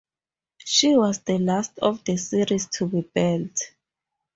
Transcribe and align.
She 0.57 0.97
was 0.97 1.19
the 1.19 1.37
last 1.37 1.77
of 1.77 2.03
the 2.05 2.17
series 2.17 2.65
to 2.69 2.87
be 2.87 3.01
built. 3.01 3.55